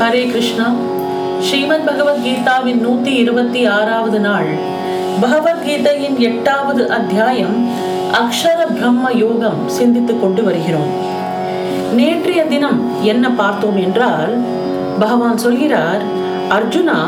[0.00, 0.66] ஹரே கிருஷ்ணா
[1.46, 4.48] ஸ்ரீமத் பகவத்கீதாவின் நூத்தி இருபத்தி ஆறாவது நாள்
[5.20, 7.56] பகவத்கீதையின் எட்டாவது அத்தியாயம்
[8.20, 10.90] அக்ஷர பிரம்ம யோகம் சிந்தித்துக் கொண்டு வருகிறோம்
[11.96, 14.32] நேற்றைய தினம் என்ன பார்த்தோம் என்றால்
[14.98, 16.02] பகவான் சொல்கிறார்
[16.56, 16.98] அர்ஜுனா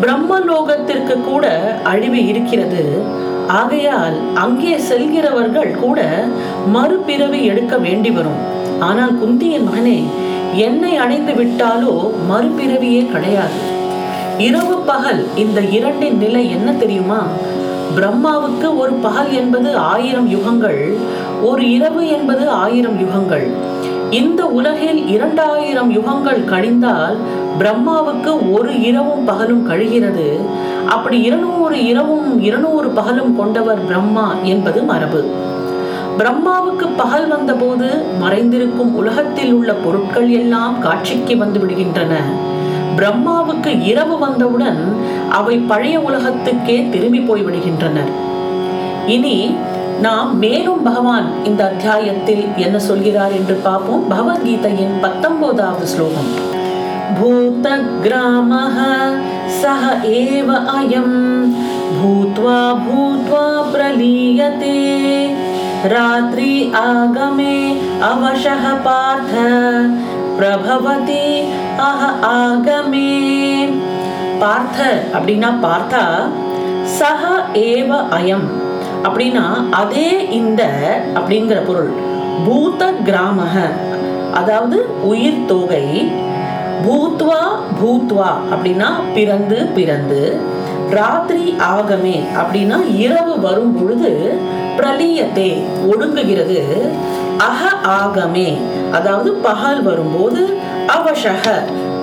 [0.00, 1.46] பிரம்மலோகத்திற்கு கூட
[1.84, 2.84] அழிவு இருக்கிறது
[3.54, 6.00] ஆகையால் அங்கே செல்கிறவர்கள் கூட
[6.72, 8.40] மறுபிறவி எடுக்க வேண்டி வரும்
[8.82, 9.98] ஆனால் குந்தியின் மகனே
[10.56, 11.94] என்னை அடைந்து விட்டாலோ
[12.30, 13.58] மறுபிறவியே கிடையாது.
[14.38, 17.20] இரவு பகல் இந்த இரண்டின் நிலை என்ன தெரியுமா?
[17.96, 20.96] பிரம்மாவுக்கு ஒரு பகல் என்பது ஆயிரம் யுகங்கள்
[21.42, 23.46] ஒரு இரவு என்பது ஆயிரம் யுகங்கள்.
[24.10, 27.16] இந்த உலகில் இரண்டாயிரம் யுகங்கள் கழிந்தால்
[27.58, 30.28] பிரம்மாவுக்கு ஒரு இரவும் பகலும் கழிகிறது.
[30.88, 35.30] அப்படி இருநூறு இரவும் இருநூறு பகலும் கொண்டவர் பிரம்மா என்பது மரபு.
[36.18, 37.88] பிரம்மாவுக்கு பகல் வந்தபோது
[38.22, 42.12] மறைந்திருக்கும் உலகத்தில் உள்ள பொருட்கள் எல்லாம் காட்சிக்கு வந்து விடுகின்றன.
[42.98, 44.80] பிரம்மாவுக்கு இரவு வந்தவுடன்
[45.38, 48.12] அவை பழைய உலகத்துக்கே திரும்பி போய் விடுகின்றனர்.
[49.06, 49.36] இனி
[50.00, 54.02] நாம் மேலும் பகவான் இந்த அத்தியாயத்தில் என்ன சொல்கிறார் என்று பார்ப்போம்.
[54.10, 56.30] பகவத்கீதையின் பத்தொன்பதாவது ஸ்லோகம்.
[57.18, 57.66] பூத
[58.04, 58.60] கிராம
[59.60, 59.84] சஹ
[60.20, 61.18] ஏவ அயம்
[61.98, 64.78] பூத்வா பூத்வா பிரலீயதே
[65.86, 66.50] ராத்திரி
[66.84, 67.56] ஆகமே
[68.06, 69.34] अवशः பார்த்த
[70.38, 71.26] பிரபவதி
[71.82, 73.10] அஹ ஆகமே
[74.38, 74.78] பார்த்த
[75.14, 76.02] அப்படின்னா பார்த்தா
[76.96, 77.22] சஹ
[77.66, 78.46] ஏவ அயம்
[79.04, 79.44] அப்படின்னா
[79.80, 80.62] அதே இந்த
[81.14, 81.92] அப்படிங்கிற பொருள்
[82.46, 83.54] பூத கிராமக
[84.34, 85.84] அதாவது உயிர் தொகை
[86.84, 87.40] பூத்வா
[87.78, 90.22] பூத்வா அப்படின்னா பிறந்து பிறந்து
[90.90, 94.12] ராத்திரி ஆகமே அப்படின்னா இரவு வரும் பொழுது
[94.76, 95.48] பிரலியத்தை
[95.90, 96.60] ஒடுங்குகிறது.
[97.38, 97.60] அக
[98.02, 98.48] ஆகமே.
[98.92, 100.56] அதாவது பகல் வரும்போது
[100.88, 101.46] அவஷக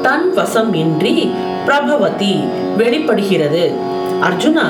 [0.01, 1.31] தன் வசம் இன்றி
[1.65, 2.43] பிரபவதி
[2.77, 3.71] வெளிப்படுகிறது.
[4.21, 4.67] அர்ஜுனா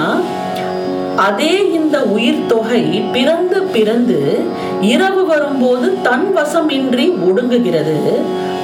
[1.16, 2.82] அதே இந்த உயிர் தொகை
[3.14, 4.40] பிறந்து பிறந்து
[4.82, 7.98] இரவு வரும்போது தன் வசம் இன்றி ஒடுங்குகிறது.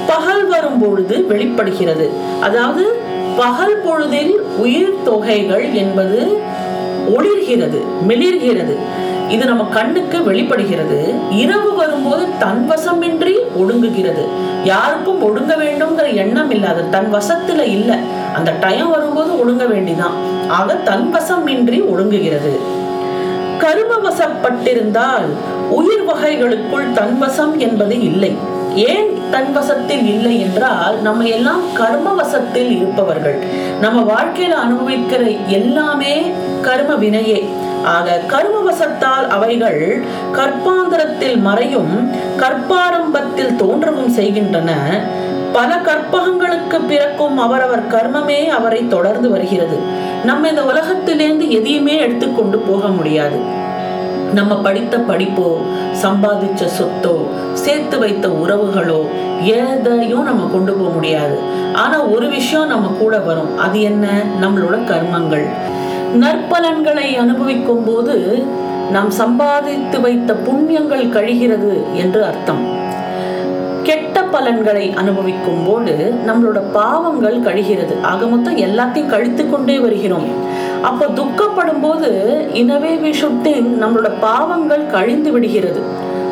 [0.06, 2.10] பகல் வரும் பொழுது வெளிப்படுகிறது.
[2.42, 2.98] அதாவது
[3.36, 6.38] பகல் பொழுதில் உயிர் தொகைகள் என்பது
[7.16, 8.74] ஒளிர்கிறது மிளிர்கிறது.
[9.30, 11.14] இது நம்ம கண்ணுக்கு வெளிப்படுகிறது.
[11.30, 14.24] இரவு வரும்போது தன் வசமின்றி ஒடுங்குகிறது.
[14.64, 17.98] யாருக்கும் ஒடுங்க வேண்டும்ங்கிற எண்ணம் இல்லாத தன் வசத்துல இல்ல.
[18.34, 20.16] அந்த டைம் வரும்போது ஒடுங்க வேண்டிதான்.
[20.48, 22.58] ஆக தன் வசமின்றி ஒடுங்குகிறது.
[23.58, 25.28] கரும வசப்பட்டிருந்தால்
[25.70, 28.36] உயிர் வகைகளுக்குள் தன்வசம் என்பது இல்லை.
[28.74, 33.42] ஏன் தன்வசத்தில் இல்லை என்றால் நம்ம எல்லாம் கர்ம வசத்தில் இருப்பவர்கள்.
[33.80, 37.48] நம்ம வாழ்க்கையில அனுபவிக்கிற எல்லாமே கர்ம வினையே.
[37.84, 45.00] ஆக கர்மவசத்தால் அவைகள் கற்பாந்தரத்தில் மறையும் கற்பாரம்பத்தில் தோன்றவும் செய்கின்றன.
[45.52, 49.78] பல கற்பகங்களுக்கு பிறக்கும் அவரவர் கர்மமே அவரை தொடர்ந்து வருகிறது.
[50.24, 53.36] நம்ம இந்த உலகத்திலேருந்து எதையுமே எடுத்துக்கொண்டு போக முடியாது.
[54.34, 55.56] நம்ம படித்த படிப்போ
[56.02, 59.06] சம்பாதிச்ச சொத்தோ சேர்த்து வைத்த உறவுகளோ
[59.42, 61.38] எதையும் நம்ம கொண்டு போக முடியாது.
[61.72, 63.58] ஆனா ஒரு விஷயம் நம்ம கூட வரும்.
[63.58, 64.08] அது என்ன?
[64.40, 65.46] நம்மளோட கர்மங்கள்.
[66.18, 68.44] நற்பலன்களை அனுபவிக்கும் போது
[68.90, 72.78] நாம் சம்பாதித்து வைத்த புண்ணியங்கள் கழிகிறது என்று அர்த்தம்.
[73.82, 78.00] கெட்ட பலன்களை அனுபவிக்கும் போது நம்மளோட பாவங்கள் கழிகிறது.
[78.02, 80.26] ஆக மொத்தம் எல்லாத்தையும் கழித்து கொண்டே வருகிறோம்.
[80.82, 82.10] அப்போ துக்கப்படும் போது
[82.54, 85.82] இனவே விஷுத்தின் நம்மளோட பாவங்கள் கழிந்து விடுகிறது.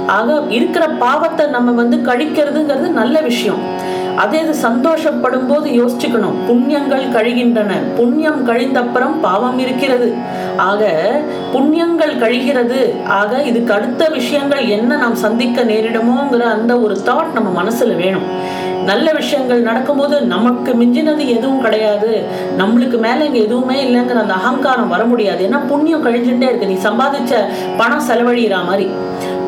[0.06, 3.77] ஆக இருக்கிற பாவத்தை நம்ம வந்து கழிக்கிறதுங்கிறது நல்ல விஷயம்.
[4.18, 6.38] அதே இது சந்தோஷப்படும் போது யோசிச்சுக்கணும்.
[6.48, 7.72] புண்ணியங்கள் கழிகின்றன.
[7.96, 10.08] புண்ணியம் கழிந்தப்புறம் பாவம் இருக்கிறது.
[10.56, 10.82] ஆக
[11.52, 12.80] புண்ணியங்கள் கழிகிறது.
[13.20, 18.26] ஆக இதுக்கு அடுத்த விஷயங்கள் என்ன நாம் சந்திக்க நேரிடுமோங்கிற அந்த ஒரு தாட் நம்ம மனசுல வேணும்.
[18.84, 22.12] நல்ல விஷயங்கள் நடக்கும்போது நமக்கு மிஞ்சினது எதுவும் கிடையாது.
[22.58, 25.42] நம்மளுக்கு மேலே இங்கே எதுவுமே இல்லைங்கிற அந்த அகங்காரம் வர முடியாது.
[25.46, 26.66] ஏன்னா புண்ணியம் கழிஞ்சுட்டே இருக்கு.
[26.66, 27.34] நீ சம்பாதிச்ச
[27.76, 28.88] பணம் செலவழிகிற மாதிரி.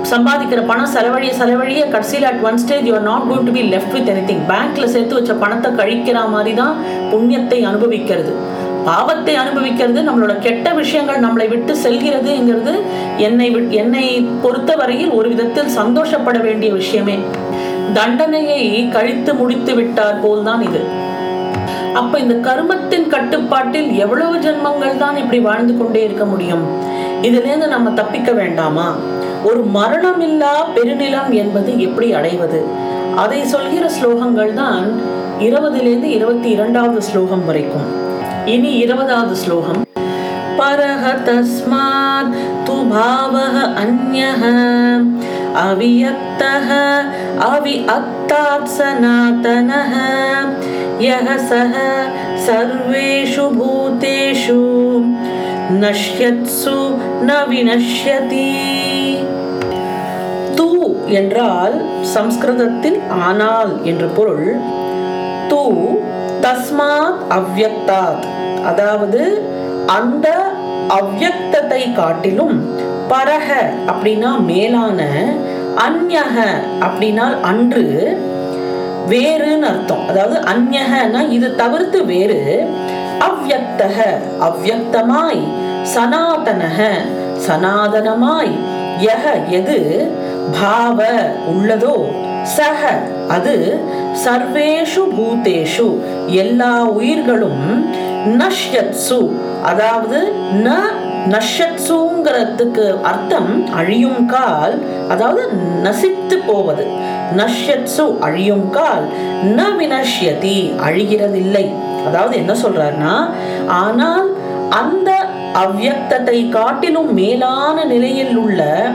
[0.08, 4.08] சம்பாதிக்கிற பணம் செலவழிய செலவழிய கடைசியில் at one stage you're not going to be left with
[4.30, 6.74] anything பேங்க்ல சேர்த்து வச்ச பணத்தை கழிக்கிற மாதிரி தான்
[7.12, 8.32] புண்ணியத்தை அனுபவிக்கிறது.
[8.84, 12.74] பாவத்தை அனுபவிக்கிறது நம்மளோட கெட்ட விஷயங்கள் நம்மளை விட்டு செல்கிறதுங்கிறது
[13.16, 14.04] என்னை என்னை
[14.42, 17.18] பொறுத்த வரையில் ஒரு விதத்தில் சந்தோஷப்பட வேண்டிய விஷயமே.
[17.92, 20.82] தண்டனையை கழித்து முடித்து விட்டார் போல்தான் இது.
[21.94, 26.66] அப்ப இந்த கருமத்தின் கட்டுப்பாட்டில் எவ்வளவு ஜென்மங்கள் தான் இப்படி வாழ்ந்து கொண்டே இருக்க முடியும்?
[27.22, 28.94] இதுலேருந்து நம்ம தப்பிக்க வேண்டாமா?
[29.44, 32.64] ஒரு மரணமில்லா பெருநிலம் என்பது எப்படி அடைவது?
[33.16, 35.00] அதை சொல்கிற ஸ்லோகங்கள் தான்
[35.40, 37.88] இருபதிலிருந்து இருபத்தி இரண்டாவது ஸ்லோகம் வரைக்கும்.
[38.46, 39.82] இனி இருபதாவது ஸ்லோகம்.
[40.58, 42.32] பரஹ தஸ்மாத்
[42.66, 44.42] து பாவः அந்யः
[47.52, 49.94] அவி அத்தாத் சனாதனः
[51.00, 51.74] யஹ சஹ
[52.46, 54.62] சர்வேஷு பூதேஷு.
[55.82, 56.78] நஷ்யத்சு
[57.26, 58.46] ந வினஷ்யதீ
[61.12, 61.74] என்றால்
[62.14, 64.46] சம்ஸ்கிருதத்தில் ஆனால் என்று பொருள்
[65.50, 65.62] தூ
[66.40, 68.26] தஸ்மாத் அவ்யக்தாத்
[68.64, 69.22] அதாவது
[69.96, 70.26] அந்த
[70.98, 72.56] அவ்யக்தத்தை காட்டிலும்
[73.08, 73.48] பரக
[73.88, 75.00] அப்படின்னா மேலான
[75.86, 76.36] அந்யக
[76.80, 77.84] அப்படின்னால் அன்று
[79.06, 80.02] வேறுன்னு அர்த்தம்.
[80.08, 82.40] அதாவது அந்யகனா இது தவிர்த்து வேறு.
[83.20, 83.96] அவ்யக்தக
[84.40, 85.42] அவ்யக்தமாய்
[85.94, 86.78] சனாதனக
[87.46, 88.52] சனாதனமாய்
[89.02, 89.78] யக எது?
[90.60, 91.08] பாவ
[91.52, 91.94] உள்ளதோ?
[92.42, 92.80] சக.
[93.28, 93.80] அது
[94.24, 95.88] சர்வேஷு பூதேஷு.
[96.26, 97.62] எல்லா உயிர்களும்
[98.26, 99.30] நஷ்யத்சு.
[99.62, 100.32] அதாவது
[100.64, 100.70] ந
[101.28, 105.42] நஷ்யத்சுங்கிறதுக்கு அர்த்தம் அழியும் கால் அதாவது
[105.82, 106.86] நசித்து போவது.
[107.36, 109.06] நஷ்யத்சு அழியும் கால்
[109.42, 111.66] ந வினஷ்யதி அழிகிறதில்லை.
[112.06, 113.14] அதாவது என்ன சொல்றாருன்னா
[113.66, 114.28] ஆனால்
[114.68, 115.10] அந்த
[115.54, 118.90] அவ்யக்தத்தை காட்டிலும் மேலான நிலையில் உள்ள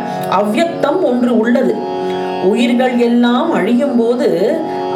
[0.85, 1.73] சத்தம் ஒன்று உள்ளது.
[2.49, 4.27] உயிர்கள் எல்லாம் அழியும் போது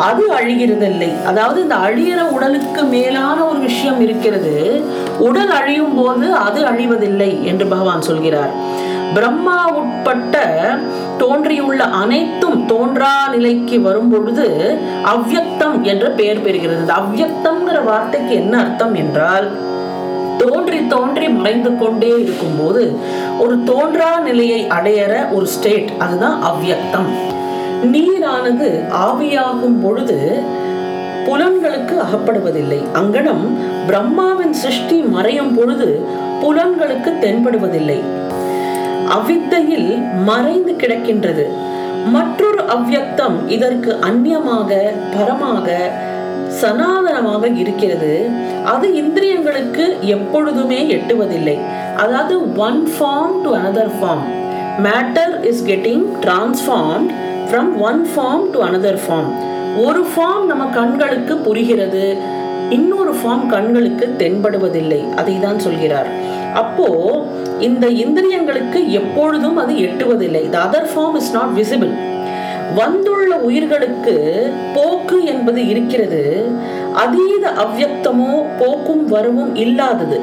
[0.08, 1.08] அது அழிகிறதில்லை.
[1.30, 4.54] அதாவது இந்த அழியிற உடலுக்கு மேலான ஒரு விஷயம் இருக்கிறது.
[5.28, 8.54] உடல் அழியும் போது அது அழிவதில்லை என்று பகவான் சொல்கிறார்.
[9.16, 10.44] பிரம்மா உட்பட்ட
[11.22, 14.48] தோன்றியுள்ள அனைத்தும் தோன்றா நிலைக்கு வரும் பொழுது
[15.14, 16.84] அவ்யக்தம் என்ற பெயர் பெறுகிறது.
[16.86, 16.98] இந்த
[17.90, 19.50] வார்த்தைக்கு என்ன அர்த்தம் என்றால்
[20.42, 22.84] தோன்றி தோன்றி மறைந்து கொண்டே இருக்கும்போது
[23.40, 27.10] ஒரு தோன்றா நிலையை அடையற ஒரு ஸ்டேட் அதுதான் அவ்வியக்தம்.
[27.94, 28.70] நீரானது
[29.06, 30.18] ஆவியாகும் பொழுது
[31.26, 32.80] புலன்களுக்கு அகப்படுவதில்லை.
[32.94, 33.44] அங்கனம்
[33.88, 35.90] பிரம்மாவின் சிருஷ்டி மறையும் பொழுது
[36.42, 38.00] புலன்களுக்கு தென்படுவதில்லை.
[39.18, 39.90] அவித்தையில்
[40.24, 41.46] மறைந்து கிடக்கின்றது.
[42.12, 44.70] மற்றொரு அவ்வியக்தம் இதற்கு அந்நியமாக
[45.16, 45.68] பரமாக
[46.62, 48.14] சனாதனமாக இருக்கிறது.
[48.74, 49.86] அது இந்திரியங்களுக்கு
[50.16, 51.58] எப்பொழுதுமே எட்டுவதில்லை.
[51.98, 54.26] அதாவது one form to another form
[54.88, 57.12] matter is getting transformed
[57.50, 59.32] from one form to another form
[59.86, 62.06] ஒரு ஃபார்ம் நம்ம கண்களுக்கு புரிகிறது.
[62.78, 65.02] இன்னொரு ஃபார்ம் கண்களுக்கு தென்படுவதில்லை.
[65.16, 66.10] அதை தான் சொல்கிறார்.
[66.54, 66.88] அப்போ
[67.60, 70.50] இந்த இந்திரியங்களுக்கு எப்பொழுதும் அது எட்டுவதில்லை.
[70.50, 71.94] The other form is not visible
[72.76, 74.16] வந்துள்ள உயிர்களுக்கு
[74.76, 76.52] போக்கு என்பது இருக்கிறது.
[76.94, 80.20] அதீத அவ்யக்தமோ போக்கும் வரவும் இல்லாதது.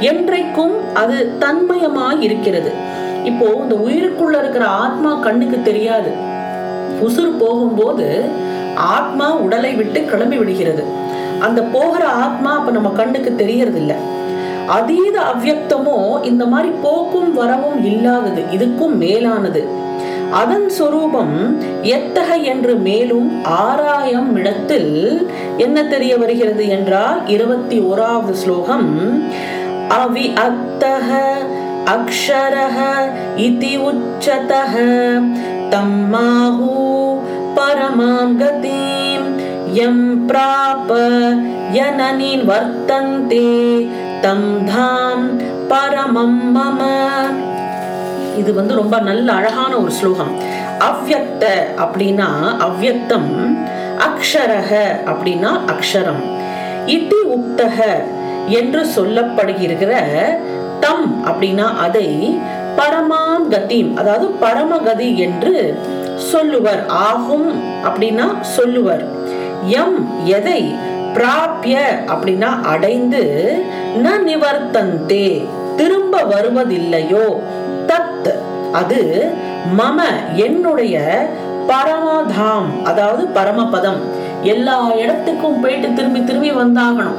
[0.00, 2.70] என்றைக்கும் அது தன்மயமாய் இருக்கிறது.
[3.24, 6.10] இப்போ இந்த உயிருக்குள்ள இருக்கிற ஆத்மா கண்ணுக்கு தெரியாது.
[7.00, 8.30] உசுறு போகும்போது
[8.76, 10.82] ஆத்மா உடலை விட்டு கிளம்பி விடுகிறது.
[11.40, 13.94] அந்த போகிற ஆத்மா அப்ப நம்ம கண்ணுக்கு தெரியறது இல்ல
[14.68, 19.62] அதீத அவ்யக்தமோ இந்த மாதிரி போக்கும் வரவும் இல்லாதது இதுக்கும் மேலானது.
[20.32, 21.36] அதன் சொரூபம்
[21.90, 23.28] எத்தக என்று மேலும்
[23.60, 24.92] ஆறாயம் இடத்தில்
[25.58, 28.88] என்ன தெரிய வருகிறது என்றால் இருபத்தி ஓராவது ஸ்லோகம்
[29.96, 31.10] அவி அத்தக
[31.92, 32.78] அக்ஷரக
[33.40, 34.74] இதி உச்சதக
[35.74, 36.72] தம்மாஹு
[37.56, 39.28] பரமாம் கதீம்
[39.74, 40.90] யம் பிராப
[41.72, 43.48] யனனின் வர்த்தந்தே
[44.20, 45.26] தம் தாம்
[45.68, 46.80] பரமம் மம
[48.38, 50.32] இது வந்து ரொம்ப நல்ல அழகான ஒரு ஸ்லோகம்.
[50.78, 51.44] அவ்யக்த
[51.76, 52.28] அப்படின்னா
[52.66, 53.30] அவ்யக்தம்
[54.08, 54.70] அக்ஷரக
[55.12, 56.22] அப்படின்னா அக்ஷரம்.
[56.86, 57.78] இட்டி உக்தக
[58.60, 59.92] என்று சொல்லப்படுகிற
[60.80, 62.08] தம் அப்படின்னா அதை
[62.78, 65.80] பரமாம் கதிம் அதாவது பரமகதி என்று
[66.16, 66.86] சொல்லுவர்.
[66.86, 67.50] ஆகும்
[67.84, 69.04] அப்படின்னா சொல்லுவர்.
[69.82, 70.74] எம் எதை
[71.16, 71.76] பிராபிய
[72.12, 73.22] அப்படின்னா அடைந்து
[74.04, 75.26] ந நிவர்த்தந்தே
[75.76, 77.26] திரும்ப வருவதில்லையோ
[78.24, 78.40] தத்
[78.72, 79.30] அது
[79.78, 80.00] மம
[80.34, 81.26] என்னுடைய
[81.68, 84.00] பரமதாம் அதாவது பரமபதம்.
[84.42, 87.18] எல்லா இடத்துக்கும் போயிட்டு திரும்பி திரும்பி வந்தாகணும்.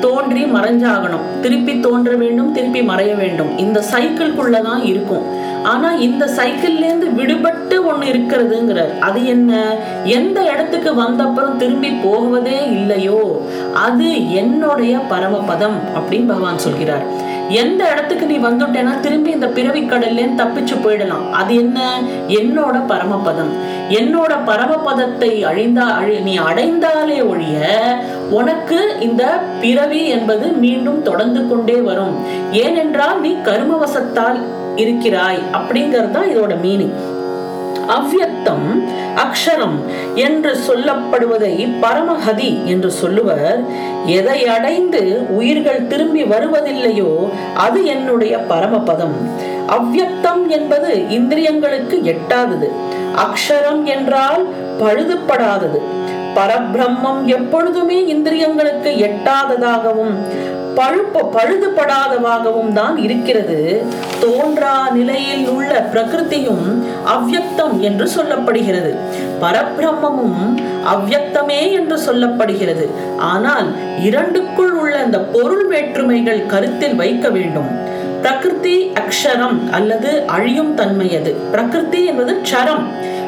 [0.00, 1.24] தோன்றி மறைஞ்சாகணும்.
[1.40, 3.58] திருப்பி தோன்ற வேண்டும் திருப்பி மறைய வேண்டும்.
[3.58, 5.38] இந்த சைக்கிள்குள்ளதான் இருக்கும்.
[5.64, 8.98] ஆனா இந்த சைக்கிள்ல இருந்து விடுபட்டு ஒண்ணு இருக்கிறதுங்கிறார்.
[8.98, 9.74] அது என்ன?
[10.04, 17.28] எந்த இடத்துக்கு வந்தப்புறம் திரும்பி போவதே இல்லையோ அது என்னுடைய பரமபதம் அப்படின்னு பகவான் சொல்கிறார்.
[17.50, 21.30] எந்த இடத்துக்கு நீ வந்துட்டேன்னா திரும்பி இந்த பிறவி கடல்ல தப்பிச்சு போயிடலாம்.
[21.30, 22.00] அது என்ன?
[22.28, 23.52] என்னோட பரமபதம்.
[23.88, 27.68] என்னோட பரமபதத்தை அழிந்தா அழி நீ அடைந்தாலே ஒழிய
[28.30, 29.24] உனக்கு இந்த
[29.60, 32.16] பிறவி என்பது மீண்டும் தொடர்ந்து கொண்டே வரும்.
[32.52, 34.40] ஏனென்றால் நீ கருமவசத்தால்
[34.76, 35.38] இருக்கிறாய்.
[35.52, 36.94] அப்படிங்கிறது தான் இதோட மீனிங்
[38.40, 38.68] அர்த்தம்
[39.22, 39.78] அக்ஷரம்
[40.26, 43.58] என்று சொல்லப்படுவதை பரமஹதி என்று சொல்லுவர்.
[44.18, 47.12] எதை அடைந்து உயிர்கள் திரும்பி வருவதில்லையோ
[47.56, 49.16] அது என்னுடைய பரமபதம்.
[49.76, 52.70] அவ்யக்தம் என்பது இந்திரியங்களுக்கு எட்டாதது.
[53.26, 54.42] அக்ஷரம் என்றால்
[54.80, 55.80] பழுதுபடாதது.
[56.36, 60.14] பரபிரம்மம் எப்பொழுதுமே இந்திரியங்களுக்கு எட்டாததாகவும்
[60.78, 63.56] பழுப்ப பழுதுபடாதவாகவும் தான் இருக்கிறது.
[64.20, 66.66] தோன்றா நிலையில் உள்ள பிரகிருதியும்
[67.14, 68.92] அவ்யக்தம் என்று சொல்லப்படுகிறது.
[69.42, 70.40] பரபிரம்மமும்
[70.94, 72.86] அவ்யக்தமே என்று சொல்லப்படுகிறது.
[73.32, 73.68] ஆனால்
[74.08, 77.70] இரண்டுக்குள் உள்ள அந்த பொருள் வேற்றுமைகள் கருத்தில் வைக்க வேண்டும்.
[78.22, 82.84] பிரகிருதி அக்ஷரம் அல்லது அழியும் தன்மையது பிரகிருதி என்பது சரம்.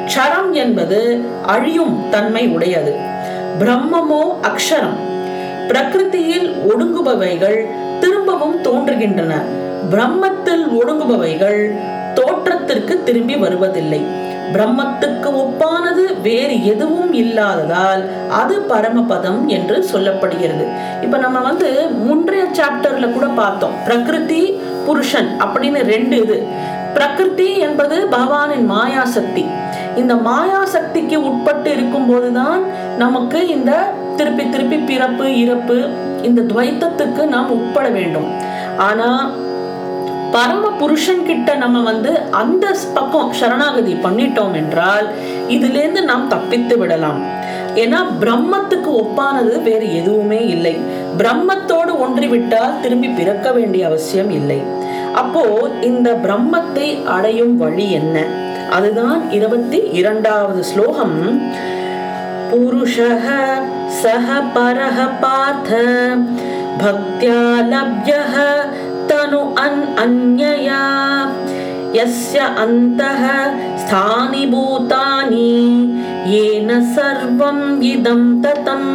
[0.07, 2.95] க்ஷரம் என்பது அழியும் தன்மை உடையது.
[3.59, 4.99] பிரம்மமோ அக்ஷரம்.
[5.69, 7.67] பிரகிருதியில் ஒடுங்குபவைகள்
[8.01, 9.35] திரும்பவும் தோன்றுகின்றன.
[9.91, 11.79] பிரம்மத்தில் ஒடுங்குபவைகள்
[12.15, 14.21] தோற்றத்திற்கு திரும்பி வருவதில்லை.
[14.53, 20.67] பிரம்மத்துக்கு ஒப்பானது வேறு எதுவும் இல்லாததால் அது பரமபதம் என்று சொல்லப்படுகிறது.
[21.03, 23.75] இப்ப நம்ம வந்து முன்றைய சாப்டர்ல கூட பார்த்தோம்.
[23.85, 26.47] பிரகிருதி புருஷன் அப்படின்னு ரெண்டு இது.
[27.03, 29.43] பிரகிருதி என்பது பகவானின் மாயா சக்தி
[30.01, 32.61] இந்த மாயா சக்திக்கு உட்பட்டு இருக்கும் போதுதான்
[32.99, 33.71] நமக்கு இந்த
[34.19, 35.77] திருப்பி திருப்பி பிறப்பு இறப்பு
[36.23, 38.29] இந்த துவைத்தத்துக்கு நாம் உட்பட வேண்டும்.
[38.77, 39.09] ஆனா
[40.35, 45.09] பரம புருஷன் கிட்ட நம்ம வந்து அந்த பக்கம் சரணாகதி பண்ணிட்டோம் என்றால்
[45.49, 47.21] இதிலிருந்து நாம் தப்பித்து விடலாம்.
[47.85, 50.77] ஏன்னா பிரம்மத்துக்கு ஒப்பானது வேறு எதுவுமே இல்லை.
[51.19, 54.61] பிரம்மத்தோடு ஒன்றிவிட்டால் திரும்பி பிறக்க வேண்டிய அவசியம் இல்லை.
[55.32, 55.44] அப்போ
[55.84, 58.18] இந்த பிரம்மத்தை அடையும் வழி என்ன
[58.74, 61.18] அதுதான் இருபத்தி இரண்டாவது ஸ்லோகம்
[62.52, 63.26] புருஷः
[63.94, 65.70] सः परः पार्थ
[66.82, 67.40] भक्त्या
[67.72, 68.36] लभ्यः
[69.10, 70.82] तनु अन् अन्यया
[71.98, 73.24] यस्य अन्तः
[73.84, 75.50] स्थानि भूतानि
[76.32, 78.90] येन सर्वम् இதம் ததம்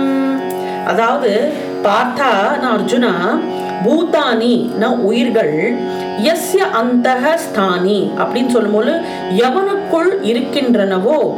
[0.91, 1.33] அதாவது
[1.85, 2.31] பார்த்தா
[2.63, 3.13] நான் அர்ஜுனா
[3.85, 5.57] பூதானி ந உயிர்கள்
[6.24, 11.36] எஸ்ய அந்தக ஸ்தானி அப்படின்னு சொல்லும்போது எவனுக்குள் இருக்கின்றனவோ?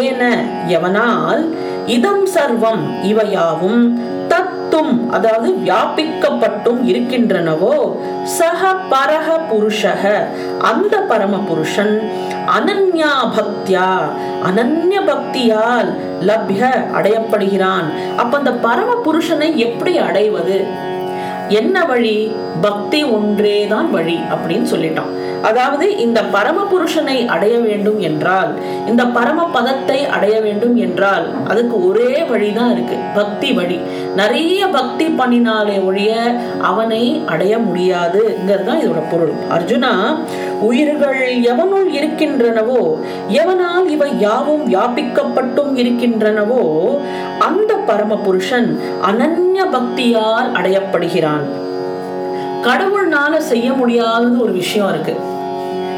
[0.00, 1.54] ஏன எவனால்
[1.86, 7.96] இதம் சர்வம் இவையாவும் தத்தும் அதாவது வியாபிக்கப்பட்டும் இருக்கின்றனவோ?
[8.24, 10.26] சக பரக புருஷக
[10.58, 12.10] அந்த பரம புருஷன்
[12.58, 13.98] அனன்யா பக்தியா
[14.44, 16.62] அனன்ய பக்தியால் லப்ய
[16.94, 17.84] அடையப்படுகிறான்.
[18.16, 20.86] அப்ப அந்த பரம புருஷனை எப்படி அடைவது?
[21.48, 22.32] என்ன வழி?
[22.60, 25.27] பக்தி ஒன்றேதான் வழி அப்படின்னு சொல்லிட்டான்.
[25.42, 32.22] அதாவது இந்த பரம புருஷனை அடைய வேண்டும் என்றால் இந்த பரம பதத்தை அடைய வேண்டும் என்றால் அதுக்கு ஒரே
[32.22, 33.80] வழிதான் இருக்கு பக்தி வழி.
[34.16, 39.32] நிறைய பக்தி பண்ணினாலே ஒழிய அவனை அடைய முடியாதுங்கிறது இதோட பொருள்.
[39.50, 40.16] அர்ஜுனா
[40.60, 46.98] உயிர்கள் எவனுள் இருக்கின்றனவோ எவனால் இவை யாவும் வியாபிக்கப்பட்டும் இருக்கின்றனவோ
[47.38, 51.66] அந்த பரம புருஷன் அனன்ய பக்தியால் அடையப்படுகிறான்.
[52.62, 55.16] கடவுள்னால செய்ய முடியாதது ஒரு விஷயம் இருக்கு.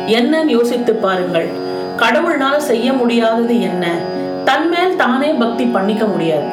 [0.07, 1.49] என்னன்னு யோசித்து பாருங்கள்.
[1.97, 3.99] கடவுள்னால செய்ய முடியாதது என்ன?
[4.45, 6.45] தன்மேல் தானே பக்தி பண்ணிக்க முடியாது.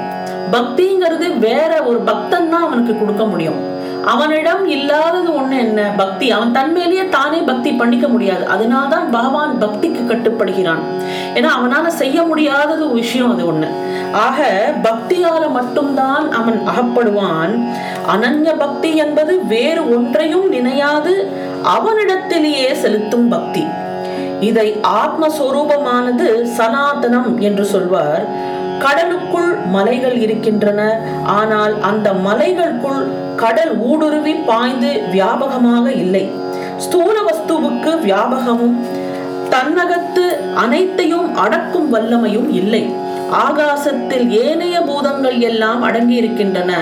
[0.51, 3.59] பக்திங்கிறது வேற ஒரு பக்தன் தான் அவனுக்கு கொடுக்க முடியும்.
[4.07, 5.93] அவனிடம் இல்லாதது ஒண்ணு என்ன?
[5.97, 6.31] பக்தி.
[6.31, 8.45] அவன் தன்மையிலேயே தானே பக்தி பண்ணிக்க முடியாது.
[8.45, 10.83] அதனால்தான் பகவான் பக்திக்கு கட்டுப்படுகிறான்.
[11.33, 13.67] ஏன்னா அவனால செய்ய முடியாதது விஷயம் அது ஒண்ணு.
[14.13, 17.67] ஆக பக்தியால மட்டும்தான் அவன் அகப்படுவான்.
[18.13, 21.13] அனன்ய பக்தி என்பது வேறு ஒன்றையும் நினையாது.
[21.63, 23.65] அவனிடத்திலேயே செலுத்தும் பக்தி.
[24.39, 28.55] இதை ஆத்மஸ்வரூபமானது சனாதனம் என்று சொல்வார்.
[28.84, 30.81] கடலுக்குள் மலைகள் இருக்கின்றன.
[31.39, 33.01] ஆனால் அந்த மலைகளுக்குள்
[33.43, 36.24] கடல் ஊடுருவி பாய்ந்து வியாபகமாக இல்லை.
[36.86, 38.77] ஸ்தூல வஸ்துவுக்கு வியாபகமும்
[39.53, 40.24] தன்னகத்து
[40.63, 42.84] அனைத்தையும் அடக்கும் வல்லமையும் இல்லை.
[43.46, 46.74] ஆகாசத்தில் ஏனைய பூதங்கள் எல்லாம் அடங்கி இருக்கின்றன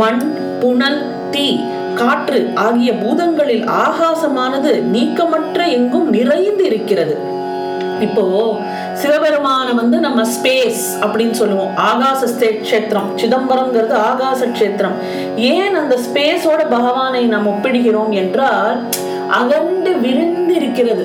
[0.00, 0.20] மண்
[0.60, 1.46] புனல் தீ
[1.94, 7.14] காற்று ஆகிய பூதங்களில் ஆகாசமானது நீக்கமற்ற எங்கும் நிறைந்து இருக்கிறது
[8.06, 8.24] இப்போ
[9.00, 11.72] சிவபெருமான வந்து நம்ம ஸ்பேஸ் அப்படின்னு சொல்லுவோம்.
[11.90, 12.20] ஆகாச
[12.60, 13.08] கஷேத்திரம்.
[13.22, 14.96] சிதம்பரம்ங்கிறது ஆகாச கஷேத்திரம்.
[15.52, 18.78] ஏன் அந்த ஸ்பேஸோட பகவானை நாம் ஒப்பிடுகிறோம் என்றால்
[19.40, 21.04] அகண்டு விரிந்து இருக்கிறது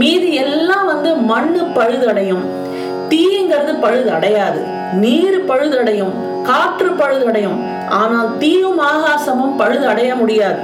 [0.00, 2.44] மீதி எல்லாம் வந்து மண்ணு பழுதடையும்.
[3.12, 4.60] தீங்கிறது பழுது அடையாது
[5.02, 6.14] நீர் பழுதடையும்.
[6.48, 7.58] காற்று பழுதடையும்.
[8.00, 10.60] ஆனால் தீயும் ஆகாசமும் பழுது அடைய முடியாது.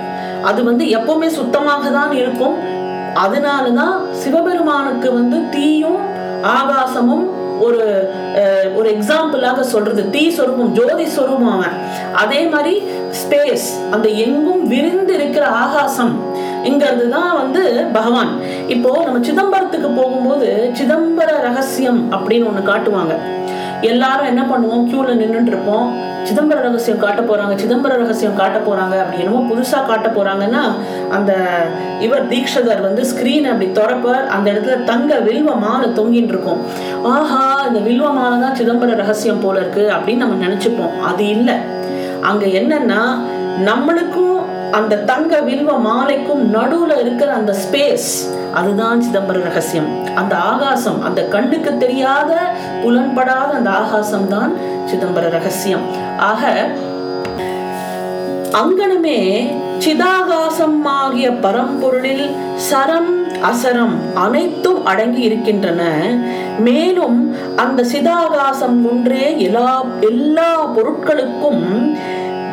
[0.48, 2.56] அது வந்து எப்பவுமே சுத்தமாக தான் இருக்கும்.
[3.24, 6.00] அதனாலதான் சிவபெருமானுக்கு வந்து தீயும்
[6.58, 7.26] ஆகாசமும்
[7.66, 7.82] ஒரு
[8.78, 10.02] ஒரு எக்ஸாம்பிளாக சொல்றது.
[10.14, 11.76] தீ சொரூபம் ஜோதி சொரூபம் அவன்.
[12.22, 12.74] அதே மாதிரி
[13.20, 16.14] ஸ்பேஸ் அந்த எங்கும் விரிந்து இருக்கிற ஆகாசம்
[16.70, 17.62] இங்கிறது தான் வந்து
[17.96, 18.32] பகவான்.
[18.74, 20.48] இப்போ நம்ம சிதம்பரத்துக்கு போகும்போது
[20.80, 23.16] சிதம்பர ரகசியம் அப்படின்னு ஒண்ணு காட்டுவாங்க.
[23.82, 24.86] எல்லாரும் என்ன பண்ணுவோம்?
[24.90, 30.08] கியூல நின்றுட்டு இருப்போம் சிதம்பர ரகசியம் காட்ட போறாங்க சிதம்பர ரகசியம் காட்ட போறாங்க அப்படி என்னமோ புதுசா காட்ட
[30.08, 30.62] போறாங்கன்னா
[31.10, 31.32] அந்த
[32.00, 34.26] இவர் தீக்ஷதர் வந்து ஸ்கிரீன் அப்படி திறப்பார்.
[34.26, 36.62] அந்த இடத்துல தங்க வில்வ மாலை தொங்கின்னு இருக்கும்
[37.02, 41.00] ஆஹா இந்த வில்வ மாலை தான் சிதம்பர ரகசியம் போல இருக்கு அப்படின்னு நம்ம நினைச்சுப்போம்.
[41.00, 41.54] அது இல்லை.
[42.20, 43.18] அங்க என்னன்னா
[43.64, 48.08] நம்மளுக்கும் அந்த தங்க வில்வ மாலைக்கும் நடுவுல இருக்கிற அந்த ஸ்பேஸ்
[48.54, 49.88] அதுதான் சிதம்பர ரகசியம்.
[50.14, 52.32] அந்த ஆகாசம் அந்த கண்ணுக்கு தெரியாத
[52.82, 54.52] புலன்படாத அந்த ஆகாசம் தான்
[54.90, 55.86] சிதம்பர ரகசியம்.
[56.16, 56.68] ஆக
[58.62, 59.20] அங்கனமே
[59.84, 65.82] சிதாகாசம் ஆகிய பரம்பொருளில் சரம் அசரம் அனைத்தும் அடங்கி இருக்கின்றன.
[66.58, 67.18] மேலும்
[67.56, 71.64] அந்த சிதாகாசம் ஒன்றே எல்லா எல்லா பொருட்களுக்கும்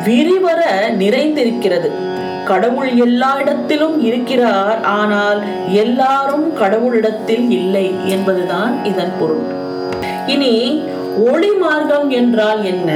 [0.06, 0.60] விரிவர
[0.98, 1.90] நிறைந்திருக்கிறது.
[2.44, 4.82] கடவுள் எல்லா இடத்திலும் இருக்கிறார்.
[4.82, 9.44] ஆனால் எல்லாரும் கடவுளிடத்தில் இல்லை என்பதுதான் இதன் பொருள்.
[10.26, 10.82] இனி
[11.30, 12.90] ஒளி மார்க்கம் என்றால் என்ன?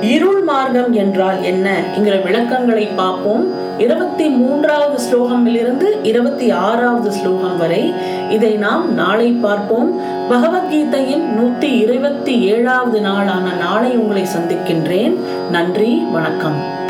[0.00, 1.68] இருள் மார்க்கம் என்றால் என்ன?
[1.96, 3.66] என்கிற விளக்கங்களை பார்ப்போம்.
[3.78, 7.94] இருபத்தி மூன்றாவது ஸ்லோகமிலிருந்து இருபத்தி ஆறாவது ஸ்லோகம் வரை
[8.30, 10.00] இதை நாம் நாளை பார்ப்போம்.
[10.30, 15.16] பகவத்கீதையின் நூத்தி இருபத்தி ஏழாவது நாளான நாளை உங்களை சந்திக்கின்றேன்.
[15.50, 16.86] நன்றி வணக்கம்.